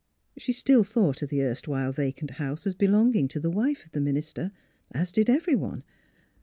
[0.35, 4.01] She still thought of the erstwhile vacant house as belonging to the wife of the
[4.01, 4.51] minister,
[4.91, 5.83] as did every one.